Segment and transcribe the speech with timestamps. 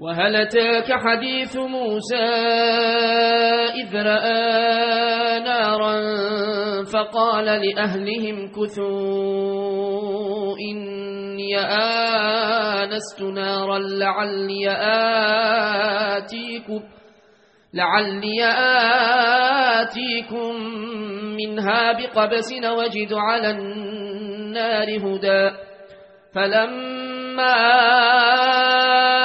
[0.00, 2.28] وهل أتاك حديث موسى
[3.82, 5.94] إذ رأى نارا
[6.84, 9.98] فقال لأهلهم كثوا
[10.70, 14.70] إني آنست نارا لعلي
[16.16, 16.82] آتيكم
[17.74, 18.44] لعلي
[19.82, 20.54] آتيكم
[21.36, 25.50] منها بقبس وجد على النار هدى
[26.34, 27.54] فلما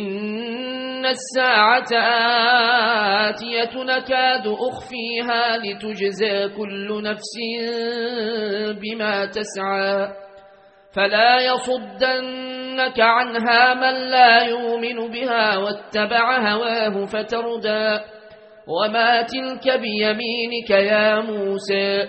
[0.00, 1.90] إن الساعة
[3.28, 7.34] آتية نكاد أخفيها لتجزى كل نفس
[8.80, 10.08] بما تسعى
[10.92, 17.98] فلا يصدنك عنها من لا يؤمن بها واتبع هواه فتردى
[18.68, 22.08] وما تلك بيمينك يا موسى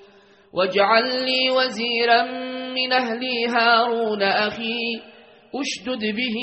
[0.53, 2.23] واجعل لي وزيرا
[2.71, 4.79] من أهلي هارون أخي
[5.55, 6.37] أشدد به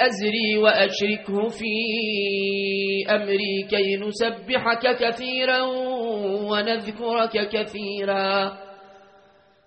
[0.00, 1.74] أزري وأشركه في
[3.10, 5.60] أمري كي نسبحك كثيرا
[6.50, 8.58] ونذكرك كثيرا.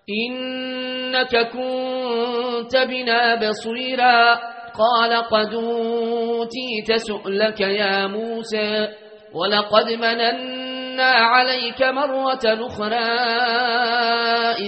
[0.10, 4.36] إنك كنت بنا بصيرا.
[4.78, 8.88] قال قد أوتيت سؤلك يا موسى
[9.34, 10.57] ولقد مننا
[11.04, 13.10] عليك مرة أخرى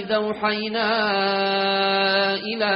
[0.00, 0.90] إذا أوحينا
[2.34, 2.72] إلى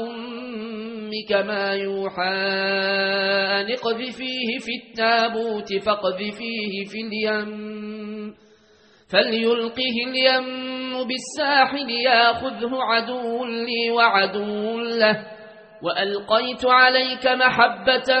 [0.00, 2.34] أمك ما يوحى
[3.60, 8.34] أن اقذفيه في التابوت فاقذفيه في اليم
[9.12, 10.72] فليلقه اليم
[11.06, 15.26] بالساحل ياخذه عدو لي وعدو له
[15.82, 18.20] وألقيت عليك محبة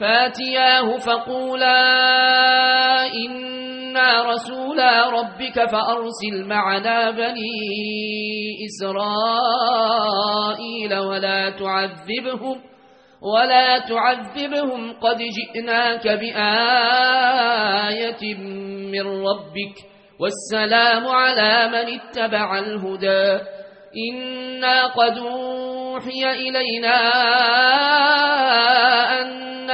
[0.00, 1.78] فاتياه فقولا
[3.14, 7.50] إنا رسولا ربك فأرسل معنا بني
[9.68, 12.60] إسرائيل ولا تعذبهم
[13.22, 17.14] ولا تعذبهم قد جئناك بآية
[18.92, 19.74] من ربك
[20.20, 23.40] والسلام على من اتبع الهدى
[24.12, 26.98] إنا قد أوحي إلينا
[29.20, 29.47] أن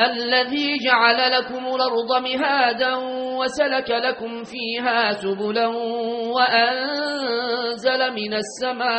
[0.00, 2.94] الذي جعل لكم الأرض مهادا
[3.38, 5.66] وسلك لكم فيها سبلا
[6.36, 8.90] وأنزل من السماء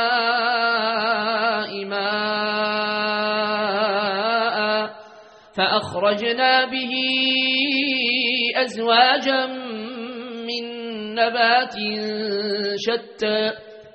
[3.61, 4.89] ماء
[5.57, 6.91] فأخرجنا به
[8.55, 9.45] أزواجا
[10.47, 10.63] من
[11.15, 11.75] نبات
[12.77, 13.51] شتى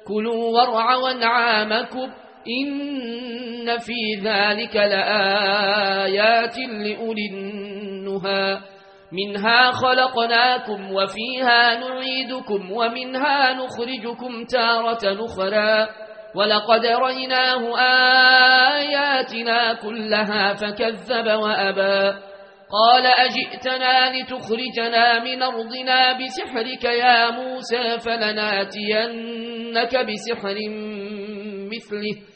[0.07, 2.11] كلوا وارعوا أنعامكم
[2.49, 8.59] إن في ذلك لآيات لأولي النهى.
[9.13, 15.89] منها خلقناكم وفيها نعيدكم ومنها نخرجكم تارة نخرى
[16.35, 17.79] ولقد ريناه
[18.77, 22.19] آياتنا كلها فكذب وأبى.
[22.73, 30.57] قال أجئتنا لتخرجنا من أرضنا بسحرك يا موسى فلناتينك بسحر
[31.73, 32.36] مثله.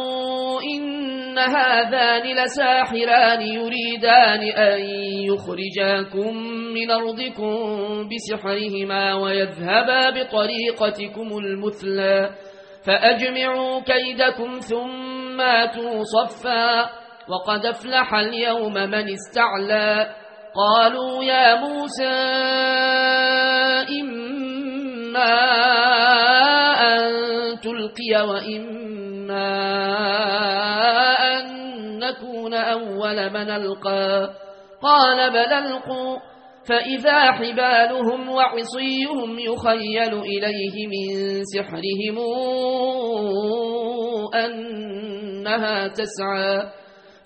[1.31, 4.79] إن هذان لساحران يريدان أن
[5.31, 6.37] يخرجاكم
[6.73, 7.53] من أرضكم
[8.09, 12.29] بسحرهما ويذهبا بطريقتكم المثلى
[12.85, 16.89] فأجمعوا كيدكم ثم آتوا صفا
[17.29, 20.15] وقد افلح اليوم من استعلى
[20.55, 22.11] قالوا يا موسى
[24.01, 25.35] إما
[26.81, 27.11] أن
[27.59, 29.71] تلقي وإما
[32.11, 34.29] أن نكون أول من ألقى.
[34.81, 36.17] قال بل ألقوا.
[36.69, 42.17] فإذا حبالهم وعصيهم يخيل إليه من سحرهم
[44.35, 46.71] أنها تسعى.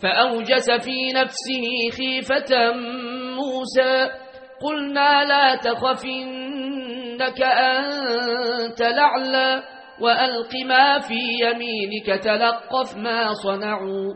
[0.03, 2.73] فأوجس في نفسه خيفة
[3.35, 4.09] موسى.
[4.61, 9.63] قلنا لا تخف إنك أنت لعلى
[10.01, 14.13] وألق ما في يمينك تلقف ما صنعوا.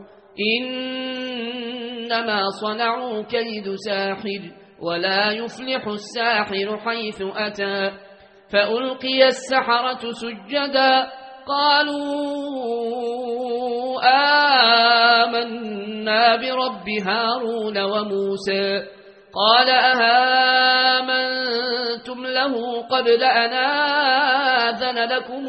[0.58, 4.40] إنما صنعوا كيد ساحر
[4.82, 7.90] ولا يفلح الساحر حيث أتى
[8.52, 11.10] فألقي السحرة سجدا
[11.46, 12.10] قالوا
[15.24, 18.82] آمنا برب هارون وموسى
[19.34, 19.68] قال
[20.90, 25.48] أهامنتم له قبل أن آذن لكم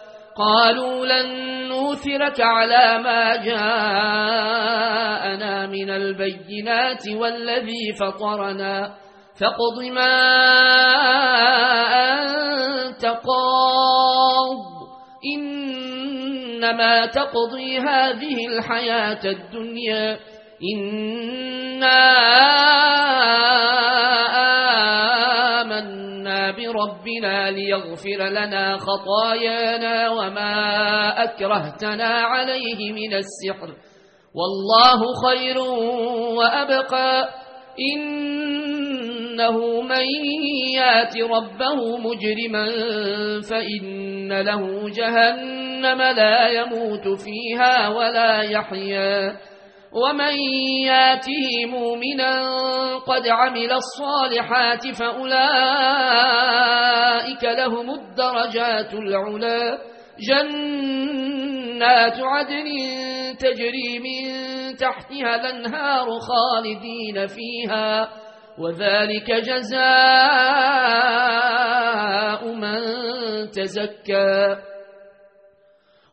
[0.37, 3.65] قالوا لن نوثرك على ما جاءنا
[5.67, 8.95] من البينات والذي فطرنا.
[9.39, 10.17] فاقض ما
[12.13, 14.57] أنت قاض.
[15.37, 20.19] إنما تقضي هذه الحياة الدنيا.
[20.75, 22.11] إنا
[26.85, 33.75] بربنا ليغفر لنا خطايانا وما أكرهتنا عليه من السحر.
[34.35, 35.57] والله خير
[36.37, 37.29] وأبقى.
[37.95, 40.05] إنه من
[40.75, 42.65] يات ربه مجرما
[43.49, 49.35] فإن له جهنم لا يموت فيها ولا يحيا.
[49.93, 50.33] ومن
[50.87, 52.33] ياته مؤمنا
[52.97, 55.43] قد عمل الصالحات فأولئك
[57.43, 59.77] لهم الدرجات العلا
[60.29, 62.67] جنات عدن
[63.39, 64.25] تجري من
[64.75, 68.09] تحتها الانهار خالدين فيها
[68.57, 69.31] وذلك
[71.01, 72.79] جزاء من
[73.51, 74.55] تزكى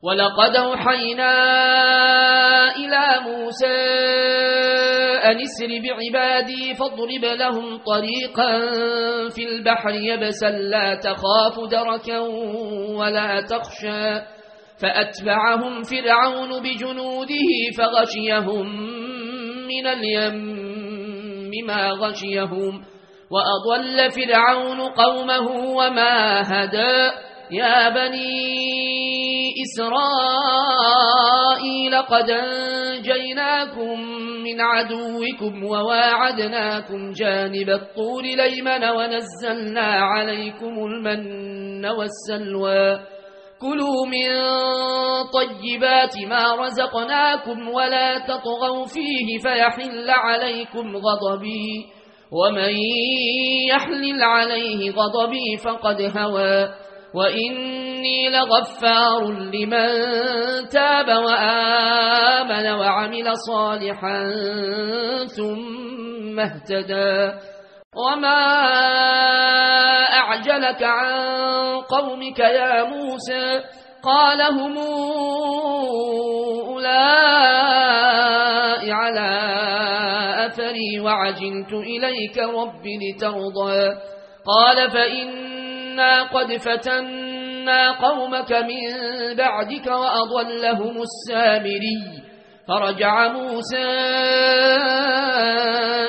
[0.03, 1.33] ولقد أوحينا
[2.77, 3.67] إلى موسى
[5.25, 8.59] أن اسر بعبادي فاضرب لهم طريقا
[9.29, 12.19] في البحر يبسا لا تخاف دركا
[12.99, 14.39] ولا تخشى.
[14.83, 18.67] فأتبعهم فرعون بجنوده فغشيهم
[19.67, 22.85] من اليم ما غشيهم.
[23.31, 27.11] وأضل فرعون قومه وما هدى.
[27.51, 29.08] يا بني
[29.65, 30.83] إسرائيل
[32.03, 34.01] قد أنجيناكم
[34.45, 43.01] من عدوكم وواعدناكم جانب الطور ليمن ونزلنا عليكم المن والسلوى.
[43.61, 44.29] كلوا من
[45.33, 51.87] طيبات ما رزقناكم ولا تطغوا فيه فيحل عليكم غضبي.
[52.33, 52.73] ومن
[53.69, 56.69] يحلل عليه غضبي فقد هوى.
[57.99, 59.89] وإني لغفار لمن
[60.69, 64.31] تاب وآمن وعمل صالحا
[65.37, 67.33] ثم اهتدى.
[67.97, 68.45] وما
[70.15, 71.13] أعجلك عن
[71.81, 73.61] قومك يا موسى؟
[74.03, 74.79] قال هم
[76.69, 77.29] أولئك
[78.91, 79.31] على
[80.47, 83.89] أثري وعجلت إليك رب لترضى.
[84.47, 87.48] قال فإنا قد فتنا
[87.91, 88.81] قومك من
[89.37, 92.23] بعدك وأضلهم السامري.
[92.69, 93.89] فرجع موسى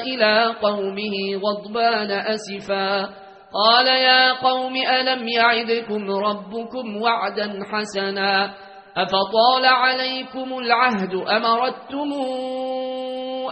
[0.01, 3.10] إلى قومه غضبان أسفا.
[3.54, 8.54] قال يا قوم ألم يعدكم ربكم وعدا حسنا؟
[8.98, 12.13] أفطال عليكم العهد أمرتم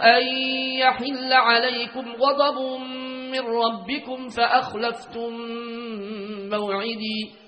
[0.02, 0.22] أن
[0.78, 2.80] يحل عليكم غضب
[3.32, 5.32] من ربكم فأخلفتم
[6.50, 7.47] موعدي.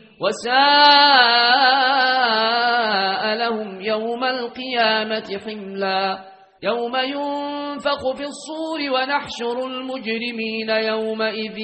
[2.01, 6.31] وساء لهم يوم القيامة حملا
[6.63, 11.57] يوم ينفق في الصور ونحشر المجرمين يومئذ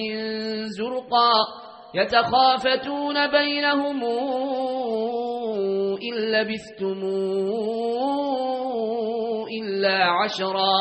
[0.77, 1.31] زرقا
[1.95, 4.03] يتخافتون بينهم
[6.01, 7.03] إن لبثتم
[9.61, 10.75] إلا عشرا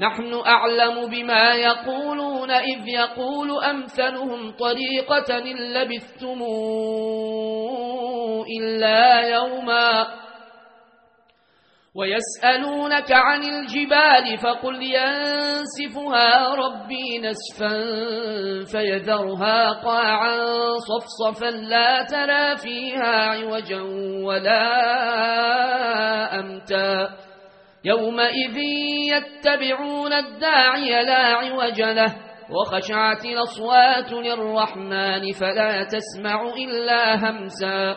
[0.00, 6.42] نحن أعلم بما يقولون إذ يقول أمثلهم طريقة إن لبثتم
[8.60, 10.06] إلا يوما
[11.94, 17.78] ويسألونك عن الجبال فقل ينسفها ربي نسفا
[18.72, 20.38] فيذرها قاعا
[20.78, 23.80] صفصفا لا ترى فيها عوجا
[24.24, 24.66] ولا
[26.40, 27.25] أمتا
[27.86, 28.56] يومئذ
[29.12, 32.14] يتبعون الداعي لا عوج له
[32.50, 37.96] وخشعت الأصوات للرحمن فلا تسمع إلا همسا.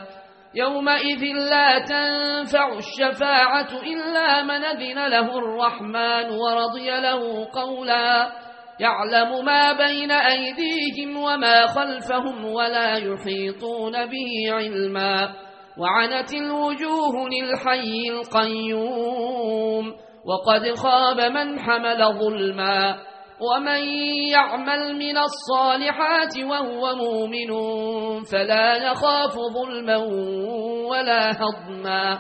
[0.56, 8.32] يومئذ لا تنفع الشفاعة إلا من أذن له الرحمن ورضي له قولا.
[8.80, 15.49] يعلم ما بين أيديهم وما خلفهم ولا يحيطون به علما.
[15.80, 22.96] وعنت الوجوه للحي القيوم وقد خاب من حمل ظلما
[23.39, 23.84] ومن
[24.32, 27.52] يعمل من الصالحات وهو مؤمن
[28.24, 29.98] فلا يخاف ظلما
[30.89, 32.20] ولا هضما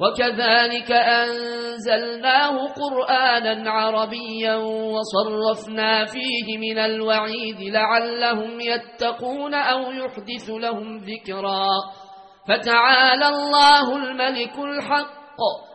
[0.00, 4.56] وكذلك أنزلناه قرآنا عربيا
[4.94, 11.68] وصرفنا فيه من الوعيد لعلهم يتقون أو يحدث لهم ذكرا
[12.48, 15.22] فتعالى الله الملك الحق.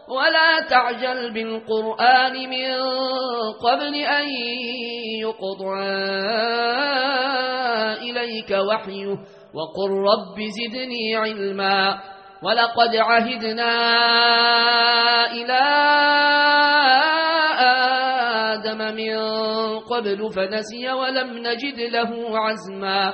[0.10, 2.74] ولا تعجل بالقرآن من
[3.64, 4.26] قبل أن
[5.22, 5.80] يقضى
[8.02, 9.18] إليك وحيه.
[9.54, 12.00] وقل رب زدني علما.
[12.44, 13.74] ولقد عهدنا
[15.32, 15.64] إلى
[18.54, 19.18] آدم من
[19.80, 23.14] قبل فنسي ولم نجد له عزما.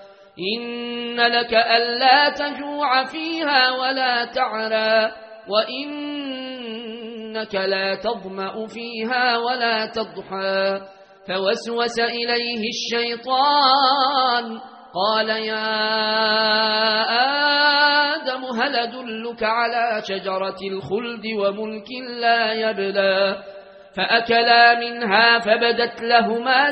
[0.39, 5.11] إن لك ألا تجوع فيها ولا تعرى
[6.11, 10.81] وإنك لا تظمأ فيها ولا تضحى
[11.27, 14.59] فوسوس إليه الشيطان
[14.93, 15.71] قال يا
[18.15, 21.87] آدم هل أدلك على شجرة الخلد وملك
[22.21, 23.43] لا يبلى
[23.97, 26.71] فأكلا منها فبدت لهما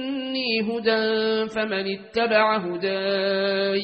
[0.31, 3.81] مني هدى فمن اتبع هداي.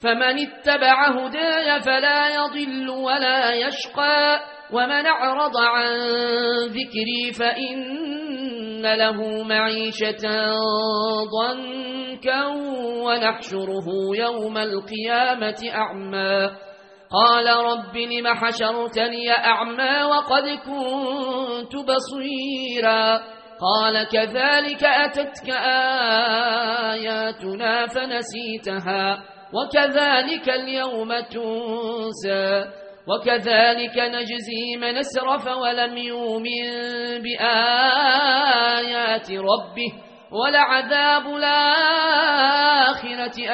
[0.00, 4.40] فمن اتبع هداي فلا يضل ولا يشقى.
[4.72, 5.86] ومن أعرض عن
[6.66, 10.54] ذكري فإن له معيشة
[11.40, 12.46] ضنكا
[13.04, 13.86] ونحشره
[14.18, 16.50] يوم القيامة أعمى.
[17.10, 23.37] قال رب لم حشرتني أعمى وقد كنت بصيرا.
[23.60, 25.50] قال كذلك أتتك
[26.94, 32.64] آياتنا فنسيتها وكذلك اليوم تنسى
[33.08, 36.70] وكذلك نجزي من أسرف ولم يؤمن
[37.98, 39.92] بآيات ربه
[40.32, 42.78] ولعذاب الآخرة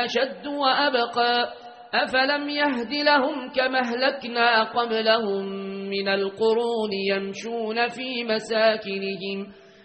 [0.05, 1.53] أشد وأبقى
[1.95, 5.45] أفلم يهد لهم كما أهلكنا قبلهم
[5.91, 9.53] من القرون يمشون في مساكنهم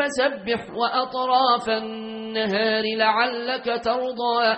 [0.00, 4.56] فسبح وأطراف النهار لعلك ترضى.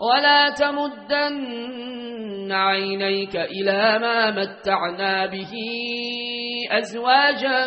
[0.00, 5.52] ولا تمدن عينيك إلى ما متعنا به
[6.70, 7.66] أزواجا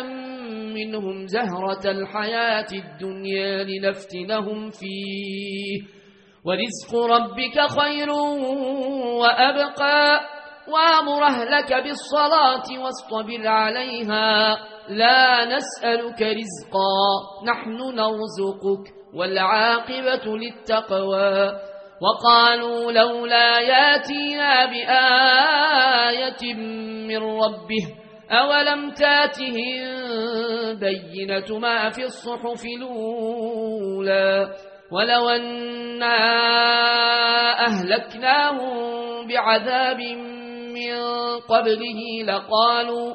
[0.74, 5.82] منهم زهرة الحياة الدنيا لنفتنهم فيه.
[6.44, 8.10] ورزق ربك خير
[9.20, 10.20] وأبقى.
[10.68, 14.56] وأمر أهلك بالصلاة واصطبر عليها.
[14.88, 16.96] لا نسألك رزقا
[17.46, 21.52] نحن نرزقك والعاقبة للتقوى.
[22.02, 26.54] وقالوا لولا ياتينا بآية
[27.08, 27.84] من ربه
[28.30, 29.84] أولم تاتهم
[30.78, 34.54] بينة ما في الصحف الأولى؟
[34.92, 36.18] ولو أنا
[37.66, 38.72] أهلكناهم
[39.28, 40.00] بعذاب
[40.74, 40.94] من
[41.48, 43.14] قبله لقالوا